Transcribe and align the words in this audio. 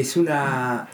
es 0.00 0.18
una 0.18 0.88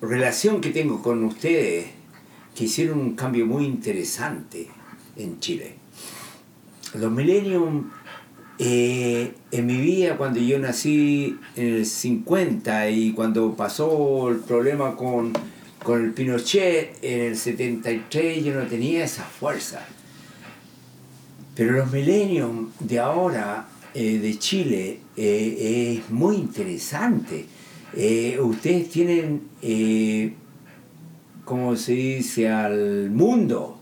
relación 0.00 0.60
que 0.60 0.70
tengo 0.70 1.02
con 1.02 1.24
ustedes 1.24 1.86
que 2.54 2.64
hicieron 2.64 3.00
un 3.00 3.16
cambio 3.16 3.46
muy 3.46 3.64
interesante 3.64 4.68
en 5.16 5.40
Chile. 5.40 5.74
Los 6.94 7.10
Millennium, 7.10 7.90
eh, 8.60 9.34
en 9.50 9.66
mi 9.66 9.80
vida, 9.80 10.16
cuando 10.16 10.38
yo 10.38 10.60
nací 10.60 11.36
en 11.56 11.66
el 11.74 11.86
50 11.86 12.90
y 12.90 13.12
cuando 13.12 13.56
pasó 13.56 14.28
el 14.28 14.36
problema 14.36 14.94
con, 14.94 15.32
con 15.82 16.04
el 16.04 16.12
Pinochet 16.12 16.96
en 17.02 17.20
el 17.22 17.36
73, 17.36 18.44
yo 18.44 18.54
no 18.54 18.68
tenía 18.68 19.04
esa 19.04 19.24
fuerza. 19.24 19.84
Pero 21.56 21.72
los 21.72 21.90
Millennium 21.90 22.70
de 22.78 23.00
ahora, 23.00 23.66
eh, 23.94 24.18
de 24.18 24.38
Chile, 24.38 25.00
eh, 25.18 25.98
es 25.98 26.10
muy 26.10 26.36
interesante. 26.36 27.46
ustedes 28.40 28.90
tienen 28.90 29.42
como 31.48 31.76
se 31.76 31.92
dice, 31.92 32.50
al 32.50 33.10
mundo 33.10 33.78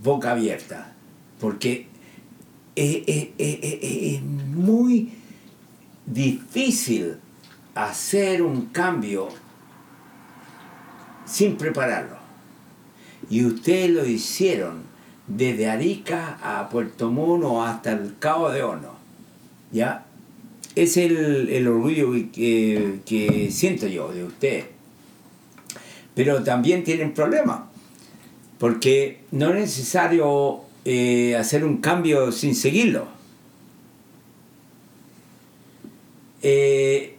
boca 0.00 0.30
abierta, 0.30 0.92
porque 1.40 1.88
es, 2.76 4.22
muy 4.22 5.12
difícil 6.06 7.16
hacer 7.74 8.42
un 8.42 8.66
cambio 8.66 9.28
sin 11.24 11.56
prepararlo. 11.56 12.16
Y 13.28 13.44
ustedes 13.44 13.90
lo 13.90 14.06
hicieron 14.06 14.82
desde 15.26 15.68
Arica 15.68 16.38
a 16.40 16.68
Puerto 16.68 17.10
Mono 17.10 17.64
hasta 17.64 17.90
el 17.90 18.18
Cabo 18.20 18.50
de 18.50 18.62
Horno. 18.62 18.94
¿Ya? 19.72 20.06
Es 20.76 20.96
el, 20.96 21.66
orgullo 21.66 22.12
que, 22.32 23.00
que 23.04 23.50
siento 23.50 23.86
yo 23.86 24.12
de 24.12 24.24
ustedes 24.24 24.64
pero 26.14 26.42
también 26.42 26.84
tienen 26.84 27.14
problemas, 27.14 27.60
porque 28.58 29.20
no 29.30 29.48
es 29.50 29.54
necesario 29.54 30.60
eh, 30.84 31.34
hacer 31.34 31.64
un 31.64 31.78
cambio 31.78 32.30
sin 32.32 32.54
seguirlo. 32.54 33.06
Eh, 36.42 37.16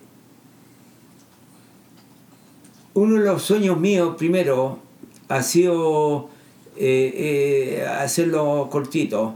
uno 2.93 3.19
de 3.19 3.25
los 3.25 3.41
sueños 3.41 3.79
míos 3.79 4.15
primero 4.17 4.79
ha 5.29 5.41
sido 5.41 6.29
eh, 6.75 7.83
hacerlo 7.99 8.67
cortito, 8.69 9.35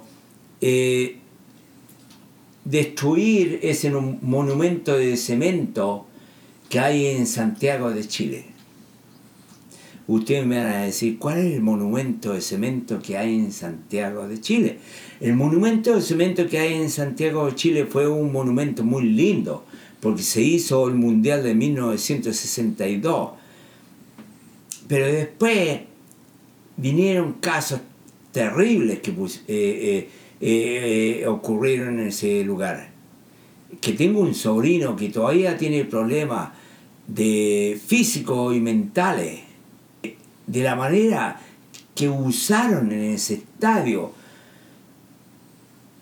destruir 2.66 3.60
ese 3.62 3.92
monumento 3.92 4.98
de 4.98 5.16
cemento 5.16 6.08
que 6.68 6.80
hay 6.80 7.06
en 7.06 7.28
Santiago 7.28 7.92
de 7.92 8.08
Chile. 8.08 8.46
Ustedes 10.08 10.46
me 10.46 10.58
van 10.58 10.68
a 10.68 10.82
decir, 10.84 11.18
¿cuál 11.18 11.40
es 11.40 11.54
el 11.54 11.62
monumento 11.62 12.34
de 12.34 12.42
cemento 12.42 13.02
que 13.02 13.18
hay 13.18 13.36
en 13.36 13.52
Santiago 13.52 14.28
de 14.28 14.40
Chile? 14.40 14.80
El 15.20 15.36
monumento 15.36 15.96
de 15.96 16.02
cemento 16.02 16.48
que 16.48 16.60
hay 16.60 16.74
en 16.74 16.90
Santiago 16.90 17.48
de 17.48 17.56
Chile 17.56 17.86
fue 17.86 18.08
un 18.08 18.32
monumento 18.32 18.84
muy 18.84 19.04
lindo, 19.04 19.66
porque 20.02 20.22
se 20.22 20.42
hizo 20.42 20.88
el 20.88 20.96
Mundial 20.96 21.44
de 21.44 21.56
1962. 21.56 23.32
Pero 24.88 25.06
después 25.08 25.80
vinieron 26.78 27.34
casos 27.34 27.80
terribles 28.32 29.00
que 29.00 29.10
eh, 29.10 29.16
eh, 29.48 30.10
eh, 30.48 31.26
ocurrieron 31.28 32.00
en 32.00 32.10
ese 32.10 32.44
lugar. 32.44 32.90
Que 33.82 33.94
tengo 33.94 34.20
un 34.20 34.36
sobrino 34.36 34.96
que 34.96 35.10
todavía 35.10 35.58
tiene 35.58 35.86
problemas 35.86 36.52
de 37.08 37.82
físico 37.84 38.54
y 38.54 38.60
mentales 38.60 39.40
de 40.46 40.64
la 40.64 40.76
manera 40.76 41.40
que 41.96 42.08
usaron 42.08 42.92
en 42.92 43.16
ese 43.16 43.34
estadio, 43.36 44.14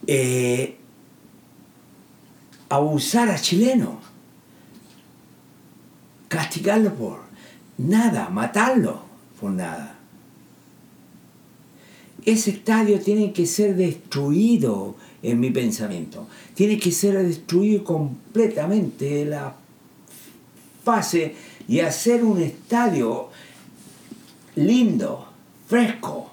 eh, 0.07 0.75
abusar 2.67 3.29
a 3.29 3.39
chileno, 3.39 4.01
castigarlo 6.27 6.93
por 6.95 7.21
nada, 7.77 8.27
matarlo 8.29 9.03
por 9.39 9.51
nada. 9.51 9.92
Ese 12.25 12.51
estadio 12.51 12.99
tiene 12.99 13.33
que 13.33 13.45
ser 13.45 13.75
destruido 13.75 14.95
en 15.21 15.39
mi 15.39 15.51
pensamiento. 15.51 16.27
Tiene 16.53 16.77
que 16.77 16.91
ser 16.91 17.21
destruido 17.23 17.83
completamente 17.83 19.25
la 19.25 19.55
fase 20.83 21.35
y 21.67 21.79
hacer 21.79 22.23
un 22.23 22.41
estadio 22.41 23.29
lindo, 24.55 25.27
fresco, 25.67 26.31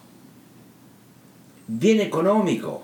bien 1.67 2.01
económico. 2.01 2.83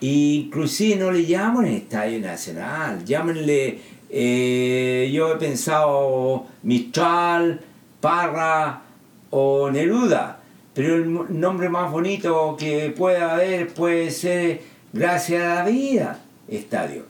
Inclusive 0.00 0.96
no 0.96 1.10
le 1.10 1.24
llaman 1.24 1.66
Estadio 1.66 2.20
Nacional, 2.20 3.04
llámenle, 3.04 3.80
eh, 4.10 5.10
yo 5.12 5.32
he 5.32 5.36
pensado 5.36 6.46
Mistral, 6.62 7.60
Parra 8.00 8.82
o 9.30 9.70
Neruda, 9.70 10.43
pero 10.74 10.96
el 10.96 11.40
nombre 11.40 11.68
más 11.68 11.90
bonito 11.90 12.56
que 12.58 12.90
pueda 12.90 13.34
haber 13.34 13.72
puede 13.72 14.10
ser 14.10 14.74
Gracias 14.94 15.42
a 15.42 15.54
la 15.56 15.64
Vida, 15.64 16.20
Estadio. 16.46 17.04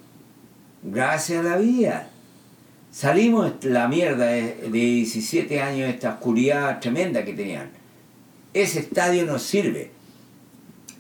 Gracias 0.83 1.45
a 1.45 1.51
la 1.51 1.59
Vida. 1.59 2.09
Salimos 2.91 3.61
de 3.61 3.69
la 3.69 3.89
mierda 3.89 4.25
de 4.25 4.71
17 4.73 5.61
años, 5.61 5.91
esta 5.91 6.15
oscuridad 6.15 6.81
tremenda 6.81 7.27
que 7.27 7.35
tenían. 7.35 7.69
Ese 8.55 8.81
estadio 8.81 9.27
no 9.27 9.39
sirve. 9.39 9.91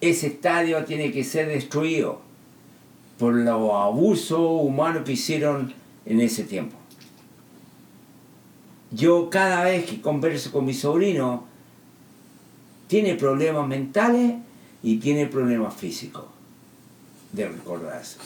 Ese 0.03 0.27
estadio 0.27 0.85
tiene 0.85 1.11
que 1.11 1.25
ser 1.25 1.49
destruido 1.49 2.21
por 3.19 3.33
los 3.33 3.73
abusos 3.73 4.39
humanos 4.39 5.05
que 5.07 5.13
hicieron 5.13 5.73
en 6.05 6.21
ese 6.21 6.45
tiempo. 6.45 6.77
Yo 8.91 9.31
cada 9.31 9.65
vez 9.65 9.87
que 9.87 10.03
converso 10.03 10.53
con 10.53 10.67
mi 10.67 10.75
sobrino, 10.75 11.47
tiene 12.87 13.15
problemas 13.15 13.67
mentales 13.67 14.35
y 14.83 14.97
tiene 14.99 15.27
problemas 15.27 15.75
físicos 15.75 16.25
de 17.33 17.49
recordarse. 17.49 18.19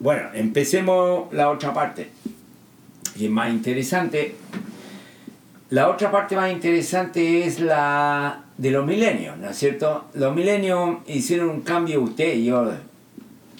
Bueno, 0.00 0.28
empecemos 0.34 1.32
la 1.32 1.50
otra 1.50 1.72
parte, 1.72 2.10
y 3.16 3.26
es 3.26 3.30
más 3.30 3.50
interesante. 3.50 4.34
La 5.70 5.88
otra 5.88 6.10
parte 6.10 6.36
más 6.36 6.52
interesante 6.52 7.44
es 7.46 7.60
la 7.60 8.44
de 8.58 8.70
los 8.70 8.86
milenios, 8.86 9.38
¿no 9.38 9.50
es 9.50 9.56
cierto? 9.56 10.04
Los 10.14 10.34
milenios 10.34 10.98
hicieron 11.06 11.48
un 11.48 11.60
cambio, 11.62 12.02
usted 12.02 12.34
y 12.34 12.44
yo, 12.44 12.70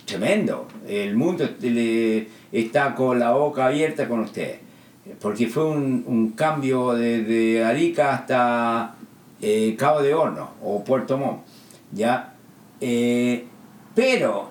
tremendo. 0.04 0.68
El 0.86 1.16
mundo 1.16 1.48
está 2.52 2.94
con 2.94 3.18
la 3.18 3.32
boca 3.32 3.66
abierta 3.66 4.06
con 4.08 4.20
usted, 4.20 4.58
porque 5.20 5.48
fue 5.48 5.64
un, 5.64 6.32
cambio 6.36 6.92
desde 6.92 7.64
Arica 7.64 8.14
hasta 8.14 8.96
eh, 9.40 9.74
Cabo 9.78 10.02
de 10.02 10.14
Horno 10.14 10.50
o 10.62 10.82
Puerto 10.82 11.18
Montt, 11.18 11.42
¿ya? 11.92 12.34
Eh, 12.80 13.44
pero 13.94 14.50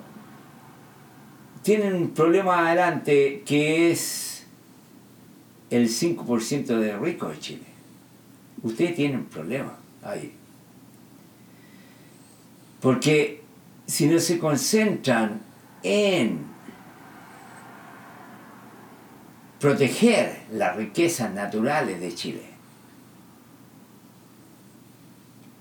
tienen 1.63 1.95
un 1.95 2.09
problema 2.11 2.67
adelante 2.67 3.43
que 3.45 3.91
es 3.91 4.45
el 5.69 5.89
5% 5.89 6.65
de 6.77 6.97
ricos 6.97 7.31
de 7.31 7.39
Chile. 7.39 7.63
Ustedes 8.61 8.95
tienen 8.95 9.19
un 9.19 9.25
problema 9.25 9.75
ahí. 10.03 10.33
Porque 12.79 13.41
si 13.87 14.07
no 14.07 14.19
se 14.19 14.37
concentran 14.37 15.41
en 15.81 16.52
proteger 19.63 20.41
las 20.51 20.75
riquezas 20.75 21.33
naturales 21.33 22.01
de 22.01 22.13
Chile, 22.13 22.41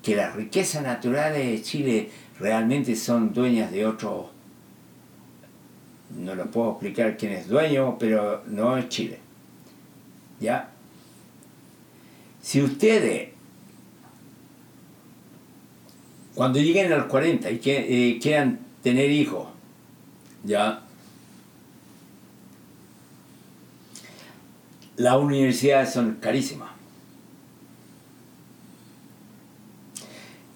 que 0.02 0.16
las 0.16 0.34
riquezas 0.34 0.82
naturales 0.82 1.46
de 1.46 1.62
Chile 1.62 2.10
realmente 2.40 2.96
son 2.96 3.32
dueñas 3.32 3.70
de 3.70 3.86
otros 3.86 4.26
no 6.18 6.34
lo 6.34 6.50
puedo 6.50 6.72
explicar 6.72 7.16
quién 7.16 7.30
es 7.30 7.46
dueño, 7.46 7.96
pero 7.96 8.42
no 8.48 8.76
es 8.76 8.88
Chile. 8.88 9.20
¿Ya? 10.40 10.68
Si 12.42 12.60
ustedes, 12.60 13.28
cuando 16.34 16.58
lleguen 16.58 16.92
a 16.92 16.96
los 16.96 17.06
40 17.06 17.48
y 17.52 17.60
eh, 17.64 18.18
quieran 18.20 18.58
tener 18.82 19.12
hijos, 19.12 19.46
¿ya? 20.42 20.81
Las 24.96 25.16
universidades 25.16 25.92
son 25.92 26.16
carísimas. 26.16 26.70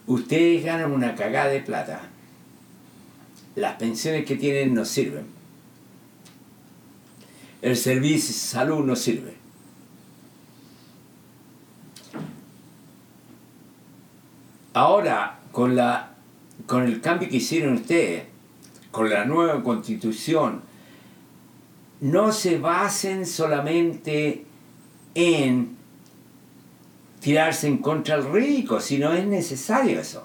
Ustedes 0.07 0.65
ganan 0.65 0.93
una 0.93 1.15
cagada 1.15 1.49
de 1.49 1.61
plata 1.61 2.11
las 3.57 3.77
pensiones 3.77 4.27
que 4.27 4.37
tienen 4.37 4.75
no 4.75 4.85
sirven. 4.85 5.27
El 7.63 7.77
servicio 7.77 8.29
de 8.29 8.35
salud 8.35 8.85
no 8.85 8.95
sirve. 8.95 9.35
Ahora, 14.75 15.41
con, 15.53 15.75
la, 15.75 16.11
con 16.67 16.83
el 16.83 17.01
cambio 17.01 17.31
que 17.31 17.39
hicieron 17.39 17.75
ustedes, 17.75 18.25
con 18.91 19.09
la 19.09 19.25
nueva 19.25 19.63
constitución, 19.65 20.61
no 22.01 22.33
se 22.33 22.59
basen 22.59 23.27
solamente 23.27 24.45
en 25.15 25.77
tirarse 27.21 27.67
en 27.67 27.79
contra 27.79 28.17
del 28.17 28.31
rico, 28.31 28.81
si 28.81 28.99
no 28.99 29.13
es 29.13 29.27
necesario 29.27 30.01
eso. 30.01 30.25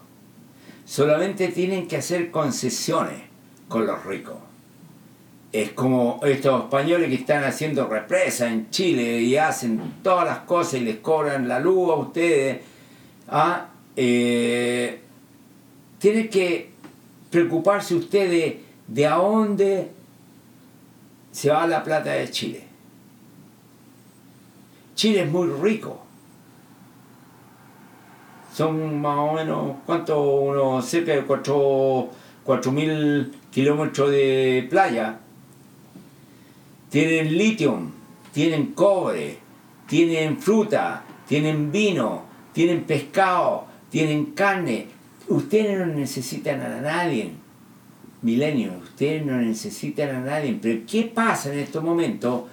Solamente 0.85 1.47
tienen 1.47 1.88
que 1.88 1.97
hacer 1.97 2.29
concesiones 2.31 3.21
con 3.68 3.88
los 3.88 4.03
ricos. 4.06 4.35
Es 5.51 5.71
como 5.71 6.19
estos 6.23 6.63
españoles 6.63 7.09
que 7.09 7.15
están 7.15 7.44
haciendo 7.44 7.88
represa 7.88 8.51
en 8.51 8.69
Chile 8.69 9.21
y 9.21 9.35
hacen 9.38 9.95
todas 10.03 10.25
las 10.25 10.39
cosas 10.39 10.75
y 10.75 10.81
les 10.81 10.97
cobran 10.97 11.47
la 11.47 11.59
luz 11.59 11.89
a 11.89 11.95
ustedes. 11.95 12.62
¿ah? 13.29 13.67
Eh, 13.95 15.00
tienen 16.00 16.29
que 16.29 16.69
preocuparse 17.29 17.95
ustedes 17.95 18.56
de 18.88 19.07
a 19.07 19.15
dónde 19.15 19.89
se 21.31 21.49
va 21.49 21.65
la 21.67 21.83
plata 21.83 22.11
de 22.11 22.29
Chile. 22.29 22.63
Chile 24.95 25.23
es 25.23 25.31
muy 25.31 25.47
rico. 25.61 26.01
Son 28.53 29.01
más 29.01 29.17
o 29.17 29.33
menos, 29.33 29.77
¿cuánto? 29.85 30.21
Unos 30.21 30.85
cerca 30.85 31.13
de 31.13 31.23
4 31.23 32.71
mil 32.71 33.33
kilómetros 33.49 34.11
de 34.11 34.67
playa. 34.69 35.19
Tienen 36.89 37.37
litio, 37.37 37.79
tienen 38.33 38.73
cobre, 38.73 39.39
tienen 39.87 40.37
fruta, 40.37 41.03
tienen 41.27 41.71
vino, 41.71 42.23
tienen 42.51 42.83
pescado, 42.83 43.65
tienen 43.89 44.33
carne. 44.33 44.87
Ustedes 45.29 45.79
no 45.79 45.85
necesitan 45.85 46.61
a 46.61 46.81
nadie 46.81 47.31
milenio, 48.21 48.73
ustedes 48.83 49.25
no 49.25 49.38
necesitan 49.38 50.15
a 50.15 50.19
nadie, 50.19 50.57
pero 50.62 50.81
¿qué 50.89 51.03
pasa 51.03 51.51
en 51.51 51.59
estos 51.59 51.83
momentos? 51.83 52.44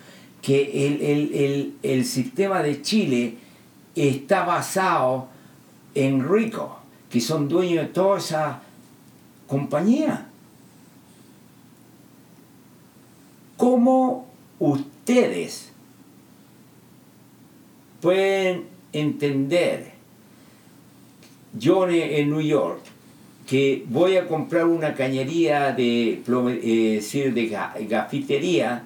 Que 0.41 1.75
el, 1.83 2.05
sistema 2.05 2.63
de 2.63 2.81
Chile 2.81 3.35
está 3.95 4.45
basado 4.45 5.29
en 5.95 6.27
ricos, 6.27 6.71
que 7.11 7.21
son 7.21 7.49
dueños 7.49 7.87
de 7.87 7.93
toda 7.93 8.19
esa 8.19 8.63
compañía. 9.47 10.29
¿Cómo 13.57 14.27
ustedes 14.61 15.73
pueden 18.01 18.67
entender, 18.93 19.93
yo 21.59 21.89
en 21.89 22.31
New 22.31 22.41
York, 22.41 22.81
que 23.49 23.83
voy 23.89 24.19
a 24.19 24.29
comprar 24.29 24.67
una 24.67 24.95
cañería 24.95 25.73
de, 25.73 26.23
eh, 26.23 27.33
de 27.33 27.87
gafitería 27.89 28.83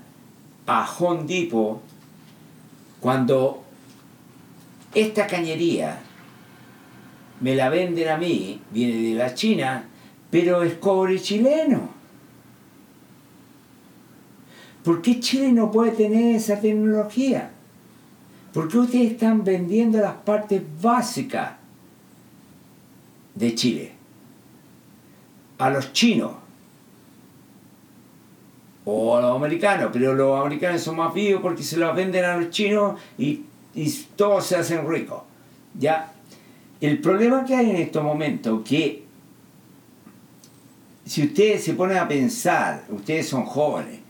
a 0.69 0.97
Home 0.99 1.25
Depot 1.25 1.83
cuando 3.01 3.65
esta 4.95 5.27
cañería 5.27 5.99
me 7.41 7.57
la 7.57 7.71
venden 7.71 8.09
a 8.09 8.17
mí, 8.17 8.61
viene 8.71 9.03
de 9.03 9.15
la 9.17 9.35
China, 9.35 9.85
pero 10.31 10.63
es 10.63 10.75
cobre 10.75 11.21
chileno. 11.21 11.89
¿Por 14.85 15.03
qué 15.03 15.19
Chile 15.19 15.51
no 15.51 15.73
puede 15.73 15.91
tener 15.91 16.37
esa 16.37 16.61
tecnología? 16.61 17.51
¿Por 18.53 18.69
qué 18.69 18.79
ustedes 18.79 19.13
están 19.13 19.43
vendiendo 19.43 19.99
las 19.99 20.15
partes 20.15 20.63
básicas 20.81 21.55
de 23.35 23.55
Chile? 23.57 24.02
A 25.63 25.71
los 25.71 25.93
chinos 25.93 26.33
o 28.85 29.17
a 29.17 29.21
los 29.21 29.37
americanos, 29.37 29.91
pero 29.93 30.13
los 30.13 30.41
americanos 30.41 30.83
son 30.83 30.97
más 30.97 31.15
vivos 31.15 31.41
porque 31.41 31.63
se 31.63 31.77
los 31.77 31.95
venden 31.95 32.25
a 32.25 32.37
los 32.37 32.51
chinos 32.51 33.01
y, 33.17 33.45
todos 34.17 34.45
se 34.45 34.57
hacen 34.57 34.87
ricos. 34.87 35.23
¿ya? 35.79 36.13
El 36.81 36.99
problema 36.99 37.45
que 37.45 37.55
hay 37.55 37.71
en 37.71 37.77
estos 37.77 38.03
momentos 38.03 38.63
que 38.69 39.05
si 41.07 41.23
ustedes 41.23 41.63
se 41.63 41.75
ponen 41.75 41.97
a 41.97 42.09
pensar, 42.09 42.85
ustedes 42.91 43.29
son 43.29 43.45
jóvenes, 43.45 44.01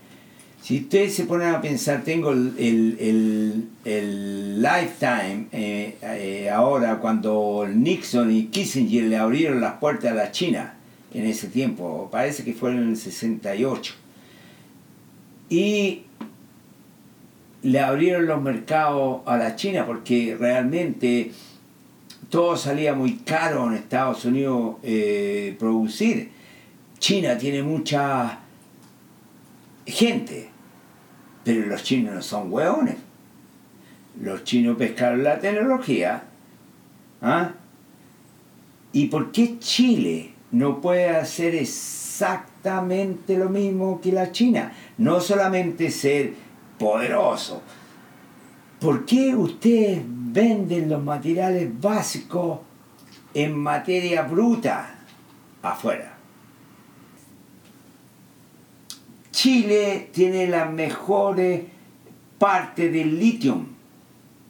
si 0.61 0.79
ustedes 0.79 1.13
se 1.13 1.25
ponen 1.25 1.49
a 1.49 1.61
pensar, 1.61 2.03
tengo 2.03 2.31
el, 2.31 3.69
lifetime 3.85 5.47
eh, 5.51 5.97
eh, 6.01 6.49
ahora 6.49 6.97
cuando 6.97 7.67
Nixon 7.71 8.31
y 8.31 8.45
Kissinger 8.47 9.03
le 9.03 9.17
abrieron 9.17 9.61
las 9.61 9.73
puertas 9.73 10.11
a 10.11 10.15
la 10.15 10.31
China 10.31 10.77
en 11.13 11.25
ese 11.25 11.47
tiempo, 11.47 12.09
parece 12.11 12.43
que 12.43 12.53
fue 12.53 12.71
en 12.71 12.89
el 12.89 12.97
68. 12.97 13.93
Y 15.49 16.03
le 17.61 17.79
abrieron 17.79 18.25
los 18.25 18.41
mercados 18.41 19.21
a 19.25 19.37
la 19.37 19.55
China 19.55 19.85
porque 19.85 20.35
realmente 20.37 21.31
todo 22.29 22.57
salía 22.57 22.93
muy 22.93 23.17
caro 23.17 23.67
en 23.67 23.75
Estados 23.75 24.25
Unidos 24.25 24.77
eh, 24.83 25.55
producir. 25.59 26.31
China 26.97 27.37
tiene 27.37 27.61
mucha 27.63 28.39
gente, 29.85 30.49
pero 31.43 31.67
los 31.67 31.83
chinos 31.83 32.15
no 32.15 32.21
son 32.21 32.51
hueones. 32.51 32.95
Los 34.21 34.43
chinos 34.43 34.77
pescaron 34.77 35.23
la 35.23 35.39
tecnología. 35.39 36.23
¿ah? 37.21 37.51
¿Y 38.91 39.07
por 39.07 39.31
qué 39.31 39.57
Chile 39.59 40.32
no 40.53 40.79
puede 40.81 41.09
hacer 41.09 41.55
exactamente 41.55 43.35
lo 43.37 43.49
mismo 43.49 43.99
que 43.99 44.11
la 44.11 44.31
China. 44.31 44.71
No 44.99 45.19
solamente 45.19 45.89
ser 45.89 46.33
poderoso. 46.77 47.61
¿Por 48.79 49.03
qué 49.05 49.35
ustedes 49.35 50.03
venden 50.05 50.89
los 50.89 51.03
materiales 51.03 51.69
básicos 51.81 52.59
en 53.33 53.57
materia 53.57 54.21
bruta 54.21 54.95
afuera? 55.63 56.17
Chile 59.31 60.09
tiene 60.13 60.47
las 60.47 60.71
mejores 60.71 61.63
partes 62.37 62.93
del 62.93 63.17
litio 63.19 63.65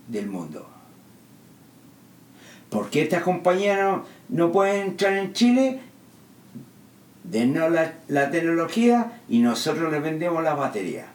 del 0.10 0.28
mundo. 0.28 0.68
¿Por 2.70 2.90
qué 2.90 3.04
estas 3.04 3.24
compañías 3.24 3.80
no, 3.80 4.04
no 4.28 4.52
pueden 4.52 4.88
entrar 4.88 5.14
en 5.14 5.32
Chile? 5.32 5.93
Dennos 7.24 7.72
la, 8.08 8.32
tecnología 8.32 9.22
y 9.30 9.40
nosotros 9.40 9.92
les 9.92 10.02
vendemos 10.02 10.44
la 10.44 10.54
batería. 10.54 11.08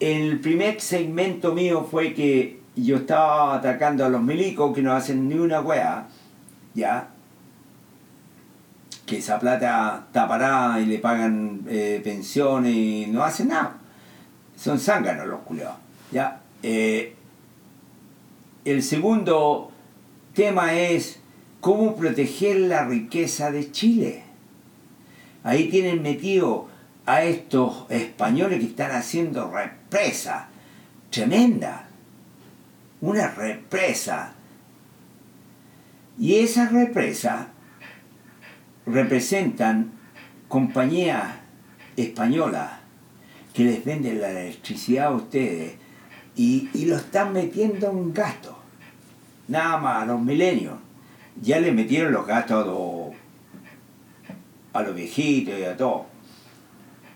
El 0.00 0.38
primer 0.40 0.80
segmento 0.80 1.54
mío 1.54 1.86
fue 1.90 2.14
que 2.14 2.60
yo 2.76 2.98
estaba 2.98 3.56
atacando 3.56 4.04
a 4.04 4.08
los 4.08 4.22
milicos 4.22 4.72
que 4.72 4.80
no 4.80 4.92
hacen 4.92 5.28
ni 5.28 5.34
una 5.34 5.60
wea, 5.60 6.06
¿ya? 6.74 7.08
Que 9.04 9.18
esa 9.18 9.40
plata 9.40 10.04
está 10.06 10.28
parada 10.28 10.80
y 10.80 10.86
le 10.86 10.98
pagan 10.98 11.62
eh, 11.68 12.00
pensiones 12.04 12.72
y 12.72 13.06
no 13.08 13.24
hacen 13.24 13.48
nada. 13.48 13.78
Son 14.56 14.78
zánganos 14.78 15.26
los 15.26 15.40
culiados, 15.40 15.76
¿ya? 16.12 16.42
Eh, 16.62 17.16
el 18.64 18.82
segundo 18.82 19.67
tema 20.38 20.72
es 20.72 21.18
cómo 21.60 21.96
proteger 21.96 22.60
la 22.60 22.84
riqueza 22.84 23.50
de 23.50 23.72
Chile. 23.72 24.22
Ahí 25.42 25.68
tienen 25.68 26.00
metido 26.00 26.68
a 27.06 27.24
estos 27.24 27.86
españoles 27.88 28.60
que 28.60 28.66
están 28.66 28.92
haciendo 28.92 29.50
represa 29.50 30.48
tremenda. 31.10 31.88
Una 33.00 33.32
represa. 33.32 34.34
Y 36.20 36.36
esas 36.36 36.70
represas 36.70 37.48
representan 38.86 39.90
compañías 40.46 41.32
españolas 41.96 42.70
que 43.54 43.64
les 43.64 43.84
venden 43.84 44.20
la 44.20 44.30
electricidad 44.30 45.06
a 45.06 45.16
ustedes 45.16 45.72
y, 46.36 46.68
y 46.74 46.84
lo 46.84 46.94
están 46.94 47.32
metiendo 47.32 47.90
en 47.90 48.14
gasto 48.14 48.47
nada 49.48 49.78
más 49.78 50.02
a 50.02 50.06
los 50.06 50.20
milenios. 50.20 50.78
Ya 51.40 51.58
le 51.60 51.72
metieron 51.72 52.12
los 52.12 52.26
gastos 52.26 53.14
a 54.72 54.82
los, 54.82 54.94
viejitos 54.94 55.58
y 55.58 55.64
a 55.64 55.76
todo. 55.76 56.06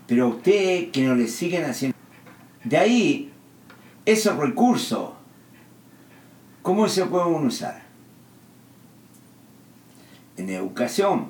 Pero 0.07 0.25
a 0.25 0.29
usted 0.29 0.91
que 0.91 1.07
no 1.07 1.15
le 1.15 1.29
siguen 1.29 1.65
haciendo. 1.65 1.97
De 2.65 2.77
ahí, 2.77 3.33
esos 4.05 4.37
recursos, 4.37 5.11
¿cómo 6.63 6.89
se 6.89 7.07
pueden 7.07 7.47
usar? 7.47 7.83
en 10.37 10.51
educación, 10.51 11.27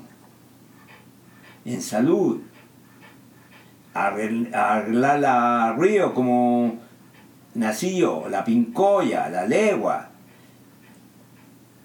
en 1.64 1.82
salud, 1.82 2.40
arreglar 3.94 5.18
la 5.18 5.74
río 5.78 6.14
como 6.14 6.78
Nacillo, 7.54 8.28
la 8.28 8.44
Pincoya, 8.44 9.28
la 9.28 9.46
Legua. 9.46 10.11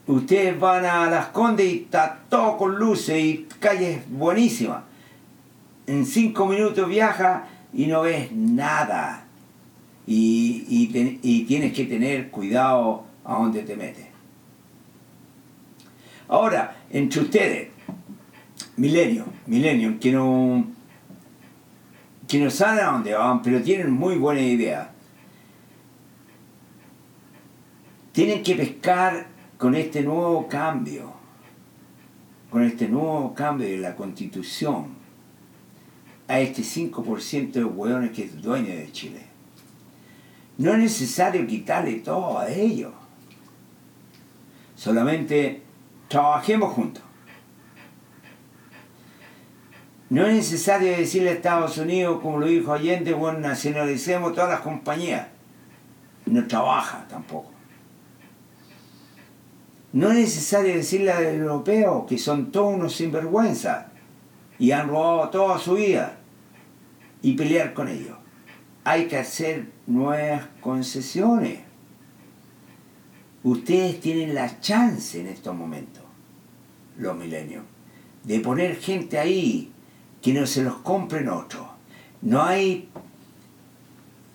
Ustedes 0.07 0.57
van 0.57 0.85
a 0.85 1.09
Las 1.09 1.27
Condes 1.27 1.65
y 1.65 1.77
está 1.79 2.19
todo 2.29 2.57
con 2.57 2.75
luces 2.79 3.17
y 3.17 3.47
calles 3.59 4.09
buenísimas. 4.09 4.83
En 5.85 6.05
cinco 6.05 6.45
minutos 6.45 6.87
viaja 6.87 7.47
y 7.73 7.87
no 7.87 8.01
ves 8.01 8.31
nada. 8.31 9.25
Y, 10.05 10.65
y 11.21 11.43
tienes 11.43 11.73
que 11.73 11.83
tener 11.83 12.29
cuidado 12.29 13.03
a 13.25 13.33
dónde 13.33 13.63
te 13.63 13.75
metes. 13.75 14.07
Ahora, 16.29 16.77
entre 16.89 17.21
ustedes, 17.21 17.69
milenio, 18.77 19.25
milenio, 19.45 19.99
que 19.99 20.11
no, 20.11 20.65
que 22.27 22.39
no 22.39 22.49
saben 22.49 22.85
a 22.85 22.91
dónde 22.91 23.13
van, 23.13 23.41
pero 23.41 23.61
tienen 23.61 23.91
muy 23.91 24.15
buena 24.15 24.41
idea. 24.41 24.91
Tienen 28.13 28.41
que 28.43 28.55
pescar 28.55 29.36
con 29.57 29.75
este 29.75 30.03
nuevo 30.03 30.47
cambio, 30.47 31.13
con 32.49 32.63
este 32.63 32.87
nuevo 32.87 33.33
cambio 33.33 33.67
de 33.67 33.77
la 33.77 33.95
constitución, 33.95 34.95
a 36.27 36.39
este 36.39 36.61
5% 36.61 37.51
de 37.51 37.63
hueones 37.63 38.11
que 38.11 38.25
es 38.25 38.41
dueño 38.41 38.75
de 38.75 38.91
Chile. 38.91 39.21
No 40.57 40.73
es 40.73 40.79
necesario 40.79 41.47
quitarle 41.47 41.95
todo 41.99 42.39
a 42.39 42.49
ellos. 42.49 42.93
Solamente 44.75 45.61
trabajemos 46.07 46.73
juntos. 46.73 47.03
No 50.09 50.25
es 50.25 50.35
necesario 50.35 50.95
decirle 50.95 51.29
a 51.29 51.33
Estados 51.33 51.77
Unidos, 51.77 52.21
como 52.21 52.39
lo 52.39 52.47
dijo 52.47 52.73
Allende, 52.73 53.13
bueno, 53.13 53.39
nacionalicemos 53.39 54.33
todas 54.33 54.49
las 54.49 54.61
compañías. 54.61 55.27
No 56.25 56.45
trabaja 56.47 57.05
tampoco. 57.07 57.56
No 59.97 60.11
es 60.11 60.17
necesario 60.19 60.75
decirle 60.75 61.11
a 61.11 61.21
los 61.21 61.33
europeos 61.33 62.05
que 62.07 62.19
son 62.19 62.51
todos 62.51 62.75
unos 62.75 62.95
sinvergüenza 62.95 63.87
y 64.59 64.69
han 64.69 64.89
robado 64.89 65.29
toda 65.31 65.57
su 65.57 65.73
vida 65.73 66.19
y 67.23 67.33
pelear 67.33 67.73
con 67.73 67.87
ellos. 67.87 68.15
Hay 68.83 69.07
que 69.07 69.17
hacer 69.17 69.65
nuevas 69.87 70.43
concesiones. 70.61 71.61
Ustedes 73.43 73.99
tienen 73.99 74.35
la 74.35 74.59
chance 74.59 75.19
en 75.19 75.25
estos 75.25 75.55
momentos, 75.55 76.03
los 76.99 77.17
milenios, 77.17 77.63
de 78.23 78.39
poner 78.39 78.75
gente 78.75 79.17
ahí 79.17 79.71
que 80.21 80.31
no 80.31 80.45
se 80.45 80.61
los 80.61 80.75
compren 80.75 81.27
otros. 81.27 81.65
No 82.21 82.43
hay... 82.43 82.87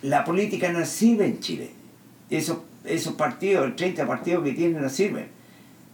La 0.02 0.24
política 0.24 0.72
no 0.72 0.84
sirve 0.84 1.26
en 1.26 1.38
Chile. 1.38 1.70
Esos, 2.30 2.58
esos 2.84 3.14
partidos, 3.14 3.76
30 3.76 4.04
partidos 4.08 4.42
que 4.42 4.54
tienen 4.54 4.82
no 4.82 4.88
sirven. 4.88 5.40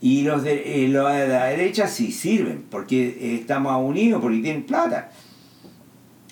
Y 0.00 0.22
los 0.22 0.44
de, 0.44 0.84
eh, 0.84 0.88
los 0.88 1.12
de 1.12 1.28
la 1.28 1.46
derecha 1.46 1.88
sí 1.88 2.12
sirven, 2.12 2.64
porque 2.70 3.34
estamos 3.34 3.74
unidos, 3.84 4.22
porque 4.22 4.38
tienen 4.38 4.64
plata. 4.64 5.10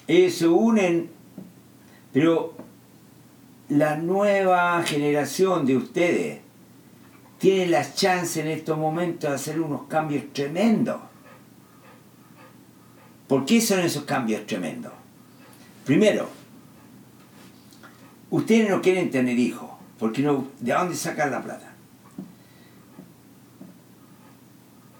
Ellos 0.07 0.35
se 0.35 0.47
unen, 0.47 1.11
pero 2.13 2.55
la 3.69 3.97
nueva 3.97 4.83
generación 4.85 5.67
de 5.67 5.77
ustedes 5.77 6.41
tiene 7.39 7.67
la 7.67 7.93
chance 7.93 8.41
en 8.41 8.49
estos 8.49 8.79
momentos 8.79 9.31
de 9.31 9.37
hacer 9.37 9.61
unos 9.61 9.83
cambios 9.89 10.33
tremendos. 10.33 11.01
¿Por 13.27 13.45
qué 13.45 13.61
son 13.61 13.81
esos 13.81 14.05
cambios 14.05 14.47
tremendos? 14.47 14.93
Primero, 15.85 16.29
ustedes 18.31 18.71
no 18.71 18.81
quieren 18.81 19.11
tener 19.11 19.39
hijos, 19.39 19.71
porque 19.99 20.23
no, 20.23 20.47
¿de 20.61 20.73
dónde 20.73 20.95
sacan 20.95 21.33
la 21.33 21.43
plata? 21.43 21.75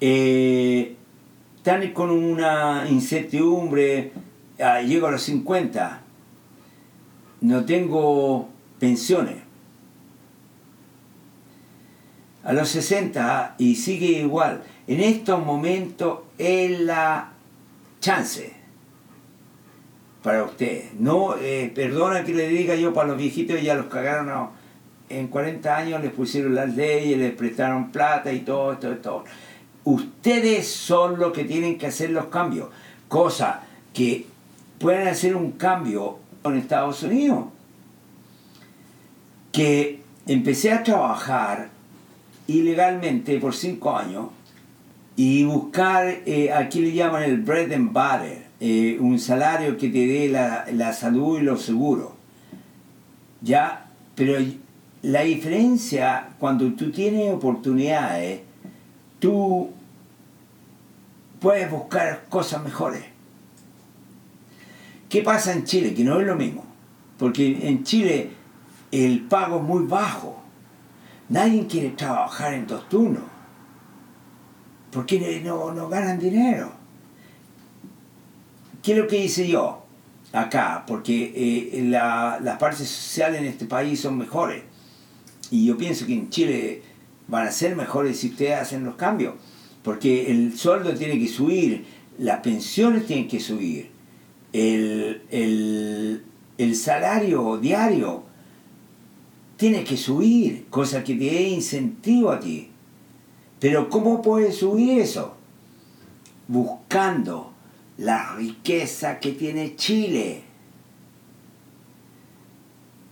Eh, 0.01 0.97
con 1.93 2.11
una 2.11 2.87
incertidumbre, 2.89 4.13
ah, 4.61 4.81
llego 4.83 5.09
a 5.09 5.11
los 5.11 5.23
50, 5.23 6.01
no 7.41 7.65
tengo 7.65 8.49
pensiones, 8.79 9.39
a 12.45 12.53
los 12.53 12.69
60 12.69 13.57
y 13.59 13.75
sigue 13.75 14.21
igual. 14.21 14.63
En 14.87 15.01
estos 15.01 15.45
momentos 15.45 16.21
es 16.39 16.79
la 16.81 17.33
chance 18.01 18.53
para 20.23 20.45
usted. 20.45 20.93
No, 20.99 21.37
eh, 21.37 21.73
perdona 21.75 22.25
que 22.25 22.33
le 22.33 22.49
diga 22.49 22.77
yo 22.77 22.93
para 22.95 23.09
los 23.09 23.19
viejitos, 23.19 23.61
ya 23.61 23.75
los 23.75 23.87
cagaron 23.87 24.51
en 25.09 25.27
40 25.27 25.77
años, 25.77 26.01
les 26.01 26.13
pusieron 26.13 26.55
las 26.55 26.75
leyes, 26.77 27.19
les 27.19 27.33
prestaron 27.33 27.91
plata 27.91 28.33
y 28.33 28.41
todo, 28.41 28.73
esto, 28.73 28.97
todo. 28.99 29.25
Ustedes 29.87 30.67
son 30.67 31.21
los 31.21 31.33
que 31.33 31.45
tienen 31.45 31.79
que 31.79 31.87
hacer 31.87 32.11
los 32.11 32.25
cambios. 32.27 32.71
Cosa 33.07 33.63
que 33.95 34.27
pueden 34.81 35.07
hacer 35.07 35.37
un 35.37 35.53
cambio 35.53 36.19
en 36.43 36.57
Estados 36.57 37.05
Unidos. 37.05 37.45
Que 39.53 40.01
empecé 40.27 40.73
a 40.73 40.83
trabajar 40.83 41.69
ilegalmente 42.49 43.39
por 43.39 43.55
cinco 43.55 43.97
años 43.97 44.27
y 45.15 45.45
buscar, 45.45 46.09
eh, 46.27 46.53
aquí 46.53 46.81
le 46.81 46.93
llaman 46.93 47.23
el 47.23 47.41
bread 47.43 47.73
and 47.73 47.93
butter, 47.93 48.45
eh, 48.59 48.99
un 48.99 49.21
salario 49.21 49.79
que 49.79 49.89
te 49.89 50.05
dé 50.05 50.29
la, 50.29 50.67
la 50.73 50.93
salud 50.95 51.39
y 51.39 51.43
los 51.43 51.63
seguros. 51.63 52.11
¿Ya? 53.41 53.87
Pero 54.17 54.37
la 55.03 55.23
diferencia, 55.23 56.31
cuando 56.41 56.73
tú 56.73 56.91
tienes 56.91 57.33
oportunidades, 57.33 58.46
tú 59.19 59.71
puedes 61.41 61.71
buscar 61.71 62.27
cosas 62.29 62.63
mejores. 62.63 63.05
¿Qué 65.09 65.23
pasa 65.23 65.53
en 65.53 65.65
Chile? 65.65 65.95
Que 65.95 66.05
no 66.05 66.21
es 66.21 66.27
lo 66.27 66.37
mismo. 66.37 66.65
Porque 67.19 67.69
en 67.69 67.85
Chile 67.85 68.31
el 68.91 69.23
pago 69.23 69.57
es 69.59 69.63
muy 69.63 69.85
bajo. 69.85 70.43
Nadie 71.29 71.67
quiere 71.67 71.91
trabajar 71.91 72.55
en 72.55 72.67
dos 72.67 72.89
turnos. 72.89 73.23
Porque 74.91 75.43
no, 75.45 75.73
no 75.73 75.89
ganan 75.89 76.19
dinero. 76.19 76.73
¿Qué 78.83 78.93
es 78.93 78.99
lo 78.99 79.07
que 79.07 79.25
hice 79.25 79.49
yo 79.49 79.85
acá? 80.33 80.85
Porque 80.87 81.33
eh, 81.35 81.83
las 81.83 82.59
partes 82.59 82.89
sociales 82.89 83.41
en 83.41 83.47
este 83.47 83.67
país 83.67 84.01
son 84.01 84.17
mejores. 84.17 84.63
Y 85.51 85.67
yo 85.67 85.77
pienso 85.77 86.07
que 86.07 86.15
en 86.15 86.31
Chile 86.31 86.83
van 87.29 87.47
a 87.47 87.53
ser 87.53 87.77
mejores 87.77 88.19
si 88.19 88.29
ustedes 88.29 88.61
hacen 88.61 88.85
los 88.85 88.97
cambios. 88.97 89.35
Porque 89.83 90.31
el 90.31 90.57
sueldo 90.59 90.95
tiene 90.95 91.19
que 91.19 91.29
subir, 91.29 91.85
las 92.19 92.41
pensiones 92.41 93.07
tienen 93.07 93.29
que 93.29 93.41
subir, 93.41 93.91
el, 94.53 96.23
el 96.59 96.75
salario 96.75 97.59
diario 97.59 98.25
tiene 99.57 99.85
que 99.85 99.97
subir, 99.97 100.67
cosa 100.71 101.03
que 101.03 101.15
te 101.15 101.25
dé 101.25 101.49
incentivo 101.49 102.31
a 102.31 102.41
ti. 102.41 102.69
Pero 103.59 103.89
¿cómo 103.89 104.21
puedes 104.21 104.57
subir 104.57 105.01
eso? 105.01 105.35
Buscando 106.47 107.53
la 107.97 108.35
riqueza 108.37 109.19
que 109.19 109.33
tiene 109.33 109.77
Chile. 109.77 110.43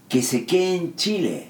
Que 0.08 0.22
se 0.22 0.44
quede 0.44 0.76
en 0.76 0.96
Chile. 0.96 1.48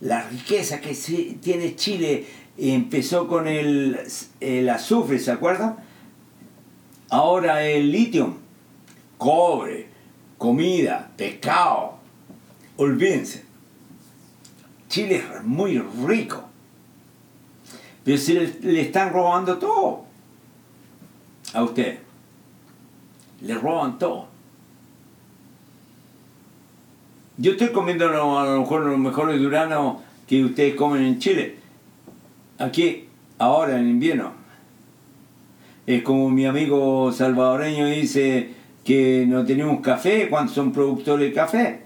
La 0.00 0.28
riqueza 0.28 0.80
que 0.80 0.94
tiene 1.40 1.74
Chile 1.74 2.26
empezó 2.58 3.26
con 3.26 3.48
el, 3.48 3.98
azufre, 4.70 5.18
¿se 5.18 5.30
acuerdan? 5.30 5.76
Ahora 7.08 7.64
el 7.64 7.90
litio, 7.90 8.36
cobre, 9.16 9.88
comida, 10.38 11.10
pescado. 11.16 11.96
Olvídense. 12.76 13.44
Chile 14.88 15.16
es 15.16 15.44
muy 15.44 15.78
rico. 16.06 16.44
Pero 18.04 18.18
si 18.18 18.34
le, 18.34 18.80
están 18.80 19.12
robando 19.12 19.58
todo 19.58 20.04
a 21.52 21.62
usted. 21.62 21.98
Le 23.40 23.54
roban 23.54 23.98
todo. 23.98 24.28
Yo 27.38 27.52
estoy 27.52 27.68
comiendo 27.68 28.08
a 28.08 28.44
lo 28.44 28.60
mejor 28.60 28.82
los 28.86 28.98
mejores 28.98 29.40
duranos 29.40 29.98
que 30.26 30.44
ustedes 30.44 30.74
comen 30.74 31.02
en 31.02 31.18
Chile. 31.18 31.56
Aquí, 32.58 33.08
ahora 33.38 33.78
en 33.78 33.88
invierno. 33.88 34.32
Es 35.86 36.02
como 36.02 36.30
mi 36.30 36.46
amigo 36.46 37.12
salvadoreño 37.12 37.86
dice 37.86 38.50
que 38.84 39.24
no 39.28 39.44
tenemos 39.44 39.80
café 39.80 40.28
cuando 40.28 40.52
son 40.52 40.72
productores 40.72 41.28
de 41.28 41.34
café. 41.34 41.80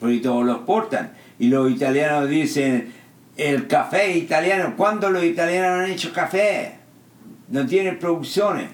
Porque 0.00 0.18
todos 0.18 0.44
los 0.44 0.56
exportan 0.56 1.12
y 1.38 1.48
los 1.48 1.70
italianos 1.70 2.28
dicen 2.28 2.92
el 3.36 3.66
café 3.66 4.16
italiano. 4.16 4.74
¿Cuándo 4.76 5.10
los 5.10 5.24
italianos 5.24 5.84
han 5.84 5.90
hecho 5.90 6.12
café? 6.12 6.84
no 7.48 7.66
tienen 7.66 7.98
producciones. 7.98 8.68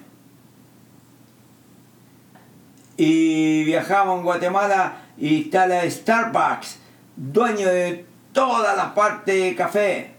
Y 2.96 3.64
viajamos 3.64 4.18
en 4.18 4.24
Guatemala 4.24 4.99
y 5.20 5.42
está 5.42 5.66
la 5.66 5.88
Starbucks, 5.88 6.78
dueño 7.14 7.68
de 7.68 8.06
toda 8.32 8.74
la 8.74 8.94
parte 8.94 9.32
de 9.32 9.54
café. 9.54 10.12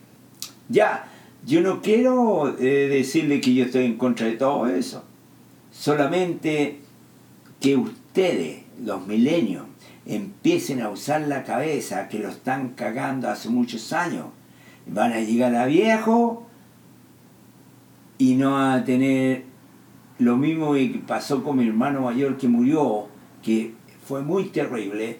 Ya, 0.70 1.08
yo 1.46 1.62
no 1.62 1.82
quiero 1.82 2.56
eh, 2.60 2.88
decirle 2.88 3.42
que 3.42 3.54
yo 3.54 3.66
estoy 3.66 3.86
en 3.86 3.98
contra 3.98 4.28
de 4.28 4.34
todo 4.34 4.68
eso. 4.68 5.04
Solamente 5.72 6.80
que 7.60 7.76
ustedes, 7.76 8.64
los 8.84 9.06
milenios, 9.08 9.66
empiecen 10.06 10.82
a 10.82 10.90
usar 10.90 11.22
la 11.22 11.44
cabeza 11.44 12.08
que 12.08 12.20
lo 12.20 12.30
están 12.30 12.70
cagando 12.70 13.30
hace 13.30 13.50
muchos 13.50 13.94
años. 13.94 14.28
Van 14.86 15.14
a 15.14 15.20
llegar 15.20 15.56
a 15.56 15.66
viejo 15.66 16.46
y 18.18 18.36
no 18.36 18.58
a 18.58 18.84
tener 18.84 19.46
lo 20.20 20.38
mismo 20.38 20.74
que 20.74 21.02
pasó 21.08 21.44
con 21.44 21.58
mi 21.58 21.68
hermano 21.68 22.02
mayor 22.02 22.38
que 22.38 22.48
murió, 22.48 23.08
que 23.42 23.74
fue 24.12 24.24
muy 24.24 24.50
terrible, 24.50 25.20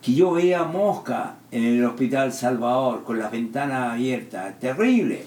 que 0.00 0.14
yo 0.14 0.32
veía 0.32 0.64
mosca 0.64 1.36
en 1.50 1.62
el 1.62 1.84
Hospital 1.84 2.32
Salvador 2.32 3.04
con 3.04 3.18
las 3.18 3.30
ventanas 3.30 3.92
abiertas, 3.92 4.58
terrible. 4.58 5.26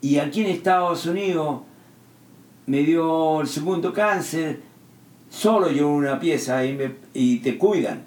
Y 0.00 0.18
aquí 0.18 0.40
en 0.40 0.48
Estados 0.48 1.06
Unidos 1.06 1.60
me 2.66 2.78
dio 2.78 3.42
el 3.42 3.46
segundo 3.46 3.92
cáncer, 3.92 4.60
solo 5.30 5.70
yo 5.70 5.88
una 5.88 6.18
pieza 6.18 6.64
y, 6.64 7.38
te 7.38 7.56
cuidan. 7.56 8.02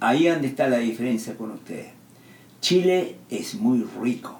Ahí 0.00 0.26
donde 0.26 0.48
está 0.48 0.66
la 0.66 0.78
diferencia 0.78 1.36
con 1.36 1.52
ustedes. 1.52 1.92
Chile 2.60 3.18
es 3.30 3.54
muy 3.54 3.86
rico. 4.02 4.36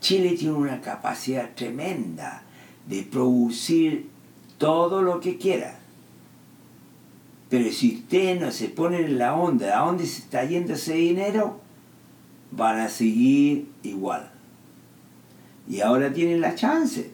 Chile 0.00 0.34
tiene 0.36 0.54
una 0.54 0.80
capacidad 0.80 1.54
tremenda 1.54 2.42
de 2.88 3.02
producir 3.02 4.08
todo 4.56 5.02
lo 5.02 5.20
que 5.20 5.36
quiera. 5.38 5.78
Pero 7.48 7.70
si 7.72 7.96
usted 7.96 8.40
no 8.40 8.50
se 8.50 8.68
pone 8.68 9.00
en 9.00 9.18
la 9.18 9.34
onda, 9.34 9.78
¿a 9.78 9.86
dónde 9.86 10.06
se 10.06 10.20
está 10.20 10.44
yendo 10.44 10.74
ese 10.74 10.94
dinero? 10.94 11.60
Van 12.50 12.78
a 12.80 12.88
seguir 12.88 13.68
igual. 13.82 14.30
Y 15.68 15.80
ahora 15.80 16.12
tienen 16.12 16.40
la 16.40 16.54
chance. 16.54 17.10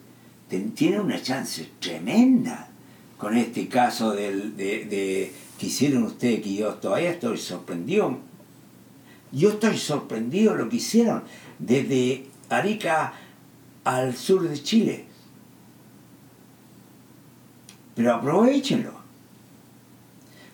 Tienen 0.75 1.01
una 1.01 1.21
chance 1.21 1.69
tremenda 1.79 2.69
con 3.17 3.35
este 3.35 3.67
caso 3.67 4.11
de, 4.11 4.51
de 4.51 5.31
que 5.57 5.67
hicieron 5.67 6.03
ustedes, 6.03 6.41
que 6.41 6.53
yo 6.53 6.75
todavía 6.75 7.11
estoy 7.11 7.37
sorprendido. 7.37 8.17
Yo 9.31 9.49
estoy 9.49 9.77
sorprendido 9.77 10.55
lo 10.55 10.69
que 10.69 10.77
hicieron 10.77 11.23
desde 11.59 12.25
Arica 12.49 13.13
al 13.83 14.15
sur 14.15 14.47
de 14.47 14.61
Chile. 14.61 15.05
Pero 17.95 18.13
aprovechenlo. 18.13 18.91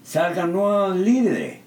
Salgan 0.04 0.52
nuevos 0.52 0.96
líderes. 0.98 1.60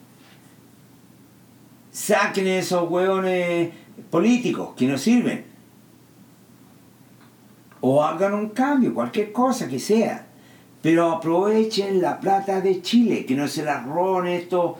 Saquen 1.90 2.46
esos 2.46 2.88
hueones 2.88 3.70
políticos 4.10 4.70
que 4.76 4.86
no 4.86 4.98
sirven. 4.98 5.44
O 7.80 8.02
hagan 8.02 8.34
un 8.34 8.50
cambio, 8.50 8.94
cualquier 8.94 9.32
cosa 9.32 9.68
que 9.68 9.78
sea. 9.78 10.26
Pero 10.80 11.10
aprovechen 11.10 12.00
la 12.00 12.20
plata 12.20 12.60
de 12.60 12.82
Chile, 12.82 13.24
que 13.26 13.34
no 13.34 13.48
se 13.48 13.64
la 13.64 13.82
roben 13.82 14.32
estos 14.32 14.76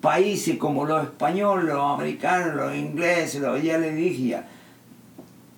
países 0.00 0.56
como 0.56 0.84
los 0.84 1.04
españoles, 1.04 1.64
los 1.66 1.94
americanos, 1.94 2.54
los 2.54 2.74
ingleses, 2.76 3.40
los, 3.40 3.62
ya 3.62 3.78
les 3.78 3.96
dije. 3.96 4.38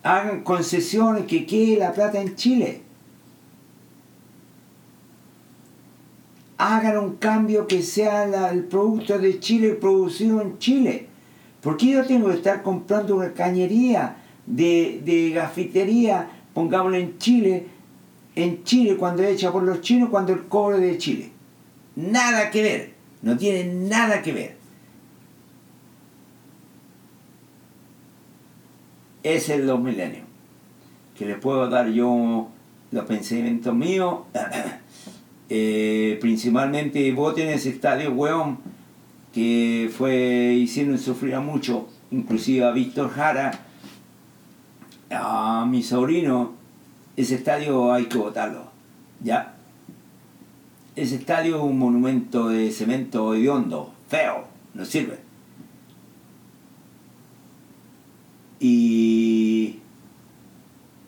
Hagan 0.02 0.42
concesiones 0.42 1.26
que 1.26 1.44
quede 1.44 1.78
la 1.78 1.92
plata 1.92 2.20
en 2.20 2.36
Chile. 2.36 2.82
Hagan 6.58 6.98
un 6.98 7.16
cambio 7.16 7.66
que 7.68 7.82
sea 7.82 8.50
el 8.50 8.64
producto 8.64 9.18
de 9.18 9.38
Chile 9.38 9.74
producido 9.74 10.42
en 10.42 10.58
Chile. 10.58 11.06
¿Por 11.62 11.76
qué 11.76 11.92
yo 11.92 12.04
tengo 12.04 12.28
que 12.28 12.34
estar 12.34 12.62
comprando 12.62 13.16
una 13.16 13.32
cañería 13.32 14.16
de, 14.44 15.00
de 15.04 15.30
gafitería, 15.30 16.28
pongámoslo 16.52 16.96
en 16.96 17.18
Chile, 17.18 17.66
en 18.34 18.64
Chile 18.64 18.96
cuando 18.96 19.22
es 19.22 19.34
hecha 19.34 19.52
por 19.52 19.62
los 19.62 19.80
chinos, 19.80 20.10
cuando 20.10 20.32
el 20.32 20.46
cobre 20.46 20.78
de 20.78 20.98
Chile? 20.98 21.30
Nada 21.94 22.50
que 22.50 22.62
ver, 22.62 22.92
no 23.22 23.36
tiene 23.36 23.72
nada 23.72 24.20
que 24.22 24.32
ver. 24.32 24.56
Es 29.22 29.48
el 29.48 29.66
dos 29.66 29.80
milenios 29.80 30.28
que 31.16 31.26
le 31.26 31.34
puedo 31.34 31.68
dar 31.68 31.88
yo 31.88 32.48
los 32.90 33.04
pensamientos 33.04 33.74
míos. 33.74 34.20
Eh, 35.50 36.18
principalmente 36.20 37.10
voten 37.12 37.48
ese 37.48 37.70
estadio, 37.70 38.12
weón, 38.12 38.58
que 39.32 39.90
fue, 39.96 40.54
hicieron 40.54 40.98
sufrir 40.98 41.38
mucho, 41.38 41.88
inclusive 42.10 42.64
a 42.64 42.72
Víctor 42.72 43.10
Jara, 43.10 43.66
a 45.10 45.66
mi 45.68 45.82
sobrino, 45.82 46.54
ese 47.16 47.36
estadio 47.36 47.92
hay 47.92 48.06
que 48.06 48.18
votarlo, 48.18 48.70
¿ya? 49.22 49.54
Ese 50.96 51.16
estadio 51.16 51.56
es 51.56 51.62
un 51.62 51.78
monumento 51.78 52.48
de 52.48 52.70
cemento 52.70 53.34
hediondo, 53.34 53.94
feo, 54.08 54.44
no 54.74 54.84
sirve. 54.84 55.18
Y 58.60 59.78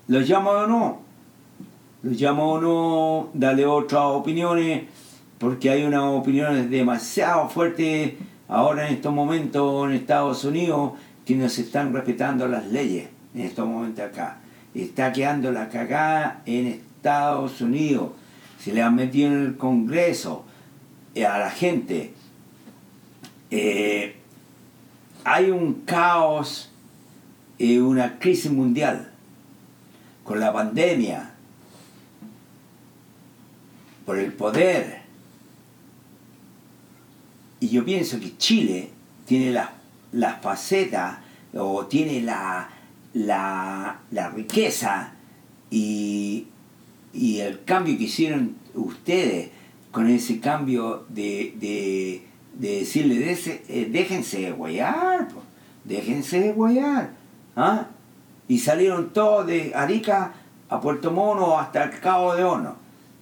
lo 0.07 0.21
llamo 0.21 0.51
o 0.51 0.67
no, 0.67 1.00
los 2.03 2.21
llamo 2.21 2.53
o 2.53 2.61
no, 2.61 3.31
dale 3.35 3.67
otras 3.67 4.03
opiniones, 4.05 4.85
porque 5.39 5.71
hay 5.71 5.85
unas 5.85 6.03
opiniones 6.05 6.71
demasiado 6.71 7.49
fuertes 7.49 8.15
ahora 8.49 8.89
en 8.89 8.95
estos 8.95 9.13
momentos 9.13 9.89
en 9.89 9.95
Estados 9.95 10.45
Unidos 10.45 10.93
que 11.25 11.37
no 11.37 11.49
se 11.49 11.63
están 11.63 11.93
respetando 11.93 12.49
las 12.49 12.67
leyes 12.67 13.09
en 13.35 13.43
estos 13.43 13.67
momentos 13.67 14.05
acá. 14.05 14.39
Está 14.75 15.13
quedando 15.13 15.53
la 15.53 15.69
cagada 15.69 16.43
en 16.47 16.67
Estados 16.67 17.61
Unidos. 17.61 18.11
Se 18.59 18.73
le 18.73 18.83
han 18.83 18.95
metido 18.95 19.29
en 19.29 19.41
el 19.47 19.57
Congreso 19.57 20.45
eh, 21.15 21.27
a 21.27 21.39
la 21.39 21.51
gente. 21.51 22.15
Eh, 23.51 24.17
hay 25.25 25.51
un 25.51 25.83
caos, 25.85 26.71
eh, 27.59 27.81
una 27.81 28.19
crisis 28.19 28.51
mundial 28.51 29.13
con 30.25 30.41
la 30.41 30.53
pandemia, 30.53 31.30
por 34.05 34.19
el 34.19 34.33
poder. 34.33 35.01
Y 37.61 37.69
yo 37.69 37.85
pienso 37.85 38.19
que 38.19 38.37
Chile 38.37 38.91
tiene 39.27 39.51
la, 39.51 39.73
la 40.13 40.37
faceta 40.37 41.23
o 41.55 41.87
tiene 41.87 42.23
la, 42.23 42.69
la, 43.15 44.31
riqueza 44.35 45.13
y, 45.71 46.47
el 47.13 47.65
cambio 47.65 47.99
que 47.99 48.05
hicieron 48.05 48.57
ustedes 48.75 49.51
con 49.91 50.09
ese 50.09 50.41
cambio 50.41 51.05
de, 51.09 51.55
de, 51.59 52.23
decirle, 52.55 53.33
eh, 53.33 53.89
déjense 53.91 54.41
de 54.41 54.53
guayar, 54.53 55.29
déjense 55.85 56.41
de 56.41 56.53
guayar. 56.53 57.11
¿ah? 57.57 57.87
Y 58.49 58.59
salieron 58.59 59.13
todos 59.13 59.47
de 59.47 59.73
Arica 59.75 60.33
a 60.69 60.81
Puerto 60.81 61.11
Mono 61.11 61.59
hasta 61.59 61.85
el 61.85 62.01
Cabo 62.01 62.35
de 62.35 62.45
Horno. 62.45 62.77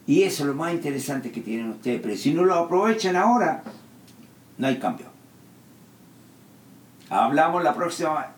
Y 0.08 0.22
eso 0.22 0.42
es 0.42 0.48
lo 0.48 0.54
más 0.54 0.72
interesante 0.72 1.30
que 1.30 1.42
tienen 1.42 1.68
ustedes. 1.68 2.00
Pero 2.00 2.16
si 2.16 2.32
no 2.32 2.42
lo 2.42 2.54
aprovechan 2.54 3.14
ahora, 3.14 3.62
no 4.56 4.66
hay 4.66 4.78
cambio. 4.78 5.04
Hablamos 7.10 7.62
la 7.62 7.74
próxima 7.74 8.28